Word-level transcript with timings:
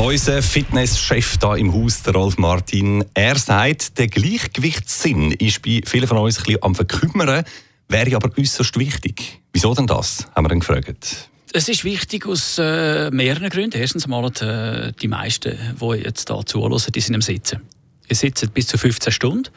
Unser 0.00 0.42
Fitnesschef 0.42 1.36
da 1.36 1.56
im 1.56 1.74
Haus, 1.74 2.02
der 2.02 2.14
Rolf 2.14 2.38
Martin, 2.38 3.04
er 3.12 3.36
sagt, 3.36 3.98
der 3.98 4.08
Gleichgewichtssinn 4.08 5.32
ist 5.32 5.60
bei 5.60 5.82
vielen 5.84 6.06
von 6.06 6.16
uns 6.16 6.38
ein 6.38 6.44
bisschen 6.44 6.62
am 6.62 6.74
Verkümmern, 6.74 7.44
wäre 7.86 8.16
aber 8.16 8.30
äußerst 8.36 8.78
wichtig. 8.78 9.42
Wieso 9.52 9.74
denn 9.74 9.86
das, 9.86 10.26
haben 10.34 10.46
wir 10.46 10.52
ihn 10.52 10.60
gefragt. 10.60 11.28
Es 11.52 11.68
ist 11.68 11.84
wichtig 11.84 12.26
aus 12.26 12.56
äh, 12.58 13.10
mehreren 13.10 13.50
Gründen. 13.50 13.78
Erstens 13.78 14.06
mal, 14.06 14.24
äh, 14.40 14.92
die 15.02 15.06
meisten, 15.06 15.54
die 15.78 15.86
jetzt 15.98 16.30
hier 16.30 16.46
zuhören, 16.46 16.82
die 16.94 17.00
sind 17.00 17.14
am 17.14 17.20
Sitzen. 17.22 17.60
Sie 18.08 18.14
sitzen 18.14 18.48
bis 18.52 18.68
zu 18.68 18.78
15 18.78 19.12
Stunden. 19.12 19.50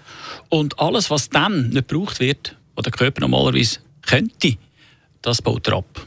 Und 0.50 0.78
alles, 0.78 1.10
was 1.10 1.30
dann 1.30 1.70
nicht 1.70 1.88
gebraucht 1.88 2.20
wird, 2.20 2.58
was 2.76 2.84
der 2.84 2.92
Körper 2.92 3.22
normalerweise 3.22 3.80
könnte, 4.02 4.58
das 5.22 5.42
baut 5.42 5.70
er 5.70 5.78
ab. 5.78 6.06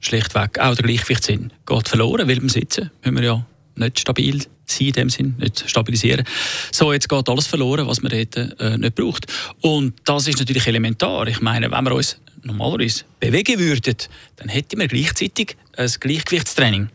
Schlichtweg. 0.00 0.58
Auch 0.60 0.74
der 0.74 0.86
Gleichgewichtssinn 0.86 1.52
geht 1.66 1.88
verloren, 1.88 2.26
weil 2.26 2.36
beim 2.36 2.48
Sitzen 2.48 2.90
müssen 3.02 3.16
wir 3.16 3.22
ja 3.22 3.46
nicht 3.76 4.00
stabil 4.00 4.42
sein, 4.66 4.86
in 4.86 4.92
dem 4.92 5.10
Sinn, 5.10 5.34
nicht 5.38 5.68
stabilisieren. 5.68 6.24
So, 6.72 6.92
jetzt 6.92 7.08
geht 7.08 7.28
alles 7.28 7.46
verloren, 7.46 7.86
was 7.86 8.02
man 8.02 8.12
dort 8.12 8.60
äh, 8.60 8.78
nicht 8.78 8.94
braucht. 8.94 9.26
Und 9.60 9.94
das 10.04 10.26
ist 10.26 10.38
natürlich 10.38 10.66
elementar. 10.66 11.26
Ich 11.28 11.40
meine, 11.40 11.70
wenn 11.70 11.84
wir 11.84 11.94
uns 11.94 12.18
normalerweise 12.42 13.04
bewegen 13.20 13.58
würden, 13.58 13.96
dann 14.36 14.48
hätten 14.48 14.78
wir 14.80 14.88
gleichzeitig 14.88 15.56
ein 15.76 15.90
Gleichgewichtstraining. 16.00 16.88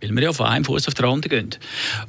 Weil 0.00 0.14
wir 0.14 0.22
ja 0.22 0.32
von 0.32 0.46
einem 0.46 0.64
Fuß 0.64 0.88
auf 0.88 0.94
den 0.94 1.06
anderen 1.06 1.48
gehen. 1.48 1.60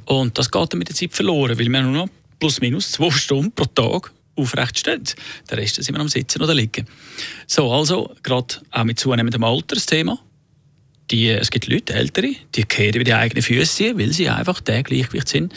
Und 0.04 0.36
das 0.36 0.50
geht 0.50 0.72
dann 0.72 0.78
mit 0.78 0.88
der 0.88 0.96
Zeit 0.96 1.14
verloren, 1.14 1.58
weil 1.58 1.70
wir 1.70 1.82
nur 1.82 1.92
noch 1.92 2.08
plus 2.38 2.60
minus 2.60 2.92
zwei 2.92 3.10
Stunden 3.10 3.52
pro 3.52 3.64
Tag 3.64 4.12
aufrecht 4.36 4.78
stehen. 4.78 5.02
Der 5.50 5.58
Rest 5.58 5.82
sind 5.82 5.94
wir 5.94 6.00
am 6.00 6.08
Sitzen 6.08 6.42
oder 6.42 6.54
Liegen. 6.54 6.86
So, 7.46 7.72
also, 7.72 8.14
gerade 8.22 8.56
auch 8.70 8.84
mit 8.84 8.98
zunehmendem 8.98 9.42
Alter 9.42 9.74
das 9.74 9.86
Thema 9.86 10.18
die, 11.10 11.28
es 11.28 11.50
gibt 11.50 11.66
Leute, 11.68 11.94
Ältere, 11.94 12.34
die 12.54 12.64
kehren 12.64 12.94
über 12.94 13.04
die 13.04 13.14
eigenen 13.14 13.42
Füße, 13.42 13.98
weil 13.98 14.12
sie 14.12 14.28
einfach 14.28 14.60
der 14.60 14.82
Gleichgewicht 14.82 15.28
sind. 15.28 15.52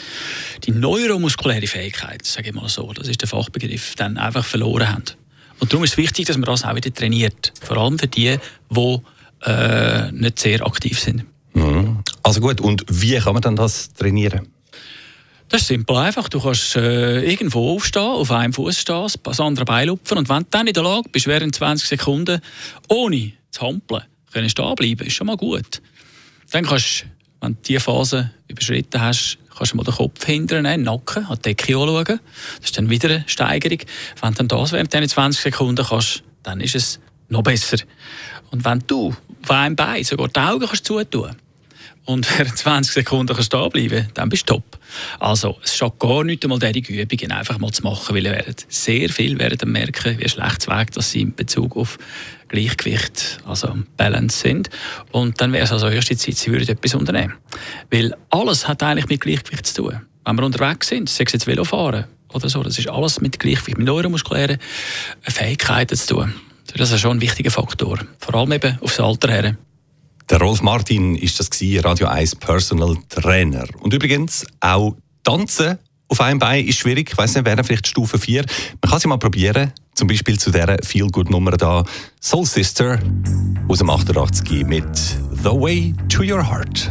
Die 0.64 0.72
neuromuskuläre 0.72 1.66
Fähigkeit, 1.66 2.24
sage 2.24 2.48
ich 2.48 2.54
mal 2.54 2.68
so, 2.68 2.92
das 2.92 3.08
ist 3.08 3.20
der 3.20 3.28
Fachbegriff, 3.28 3.94
dann 3.96 4.18
einfach 4.18 4.44
verloren 4.44 4.88
haben. 4.88 5.04
Und 5.60 5.72
darum 5.72 5.84
ist 5.84 5.92
es 5.92 5.96
wichtig, 5.96 6.26
dass 6.26 6.36
man 6.36 6.46
das 6.46 6.64
auch 6.64 6.74
wieder 6.74 6.92
trainiert. 6.92 7.52
Vor 7.62 7.76
allem 7.76 7.98
für 7.98 8.08
die, 8.08 8.36
die 8.70 8.98
äh, 9.44 10.10
nicht 10.10 10.38
sehr 10.38 10.66
aktiv 10.66 10.98
sind. 10.98 11.24
Mhm. 11.54 12.02
Also 12.22 12.40
gut, 12.40 12.60
und 12.60 12.84
wie 12.88 13.18
kann 13.18 13.34
man 13.34 13.42
dann 13.42 13.56
das 13.56 13.92
trainieren? 13.92 14.48
Das 15.48 15.62
ist 15.62 15.68
simpel 15.68 15.96
einfach. 15.96 16.28
Du 16.30 16.40
kannst 16.40 16.76
äh, 16.76 17.22
irgendwo 17.30 17.74
aufstehen, 17.74 18.02
auf 18.02 18.30
einem 18.30 18.54
Fuß 18.54 18.78
stehen, 18.78 19.06
das 19.22 19.38
andere 19.38 19.66
Bein 19.66 19.88
lupfen 19.88 20.16
und 20.16 20.28
wenn 20.28 20.44
du 20.44 20.46
dann 20.50 20.66
in 20.66 20.72
der 20.72 20.82
Lage 20.82 21.10
bist, 21.10 21.26
während 21.26 21.54
20 21.54 21.88
Sekunden 21.88 22.40
ohne 22.88 23.32
zu 23.50 23.60
hampeln, 23.60 24.02
können 24.32 24.48
stehen 24.48 24.74
bleiben, 24.74 25.06
ist 25.06 25.14
schon 25.14 25.26
mal 25.26 25.36
gut. 25.36 25.82
Dann 26.50 26.64
kannst 26.64 27.06
wenn 27.42 27.54
du 27.54 27.58
diese 27.66 27.80
Phase 27.80 28.30
überschritten 28.46 29.00
hast, 29.00 29.36
kannst 29.56 29.72
du 29.72 29.76
mal 29.76 29.82
den 29.82 29.94
Kopf 29.94 30.24
hindern, 30.24 30.62
den 30.62 30.82
Nacken, 30.82 31.26
an 31.26 31.36
die 31.38 31.54
Decke 31.54 31.76
anschauen. 31.76 32.04
Das 32.04 32.20
ist 32.62 32.78
dann 32.78 32.88
wieder 32.88 33.10
eine 33.10 33.24
Steigerung. 33.26 33.80
Wenn 34.20 34.34
du 34.34 34.44
das 34.44 34.72
während 34.72 34.92
diesen 34.92 35.08
20 35.08 35.42
Sekunden 35.42 35.84
kannst, 35.84 36.22
dann 36.44 36.60
ist 36.60 36.76
es 36.76 37.00
noch 37.28 37.42
besser. 37.42 37.78
Und 38.52 38.64
wenn 38.64 38.78
du 38.86 39.08
auf 39.42 39.50
einem 39.50 39.74
Bein 39.74 40.04
sogar 40.04 40.28
die 40.28 40.38
Augen 40.38 40.66
kannst 40.66 40.84
zutun 40.84 41.34
und 42.04 42.26
während 42.38 42.56
20 42.56 42.92
Sekunden 42.92 43.34
kannst 43.34 43.46
stehen 43.46 43.70
bleiben, 43.70 44.08
dann 44.14 44.28
bist 44.28 44.48
du 44.48 44.54
top. 44.54 44.78
Also, 45.18 45.58
es 45.62 45.76
schadet 45.76 45.98
gar 45.98 46.24
nicht 46.24 46.44
einmal, 46.44 46.58
diese 46.58 46.92
Übungen 46.92 47.32
einfach 47.32 47.58
mal 47.58 47.70
zu 47.70 47.82
machen, 47.82 48.14
weil 48.14 48.24
ihr 48.24 48.32
werdet 48.32 48.66
sehr 48.68 49.08
viel 49.08 49.38
werden 49.38 49.70
merken, 49.70 50.18
wie 50.18 50.28
schlecht 50.28 50.68
Weg 50.68 50.90
dass 50.92 51.10
sie 51.10 51.22
in 51.22 51.34
Bezug 51.34 51.76
auf 51.76 51.98
Gleichgewicht, 52.48 53.38
also 53.46 53.74
Balance 53.96 54.38
sind. 54.38 54.68
Und 55.10 55.40
dann 55.40 55.52
wäre 55.52 55.64
es 55.64 55.72
also 55.72 55.88
erste 55.88 56.16
Zeit, 56.16 56.36
sie 56.36 56.50
würden 56.50 56.68
etwas 56.68 56.94
unternehmen. 56.94 57.34
Weil 57.90 58.14
alles 58.30 58.68
hat 58.68 58.82
eigentlich 58.82 59.08
mit 59.08 59.20
Gleichgewicht 59.20 59.66
zu 59.66 59.82
tun. 59.82 60.00
Wenn 60.24 60.36
wir 60.36 60.44
unterwegs 60.44 60.88
sind, 60.88 61.08
sei 61.08 61.24
es 61.24 61.32
jetzt 61.32 61.46
Velofahren 61.46 62.04
oder 62.32 62.48
so, 62.48 62.62
das 62.62 62.78
ist 62.78 62.88
alles 62.88 63.20
mit 63.20 63.38
Gleichgewicht, 63.38 63.78
mit 63.78 63.86
neuromuskulären 63.86 64.58
Fähigkeiten 65.22 65.96
zu 65.96 66.14
tun. 66.14 66.34
Das 66.76 66.90
ist 66.90 67.00
schon 67.00 67.18
ein 67.18 67.20
wichtiger 67.20 67.50
Faktor. 67.50 67.98
Vor 68.18 68.34
allem 68.34 68.52
eben 68.52 68.78
aufs 68.80 69.00
Alter 69.00 69.30
her. 69.30 69.56
Der 70.30 70.38
Rolf 70.38 70.62
Martin 70.62 71.14
ist 71.16 71.38
das 71.38 71.50
gewesen, 71.50 71.80
Radio 71.84 72.06
1 72.06 72.36
Personal 72.36 72.96
Trainer. 73.08 73.64
Und 73.80 73.92
übrigens 73.92 74.46
auch 74.60 74.96
Tanzen 75.24 75.78
auf 76.08 76.20
einem 76.20 76.38
Bein 76.38 76.66
ist 76.66 76.78
schwierig. 76.78 77.10
Ich 77.10 77.16
weiß 77.16 77.34
nicht, 77.34 77.46
wäre 77.46 77.64
vielleicht 77.64 77.86
Stufe 77.86 78.18
4. 78.18 78.44
Man 78.82 78.90
kann 78.90 79.00
sie 79.00 79.08
mal 79.08 79.18
probieren. 79.18 79.72
Zum 79.94 80.08
Beispiel 80.08 80.38
zu 80.38 80.50
dieser 80.50 80.76
Feel 80.82 81.08
Good 81.08 81.30
Nummer 81.30 81.52
da 81.52 81.84
Soul 82.20 82.44
Sister 82.46 82.98
aus 83.68 83.78
dem 83.78 83.90
88 83.90 84.66
mit 84.66 84.84
The 85.42 85.50
Way 85.50 85.94
to 86.08 86.22
Your 86.22 86.46
Heart. 86.46 86.88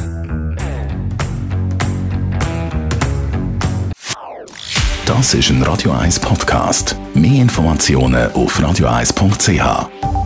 Das 5.05 5.33
ist 5.33 5.49
ein 5.49 5.61
Radio 5.63 5.91
1 5.91 6.19
Podcast. 6.19 6.95
Mehr 7.13 7.41
Informationen 7.41 8.31
auf 8.31 8.59
radio1.ch. 8.59 10.20